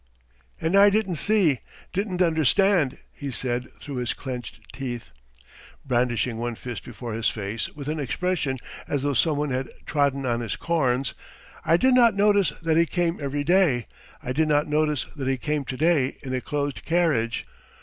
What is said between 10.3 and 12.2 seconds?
his corns. "I did not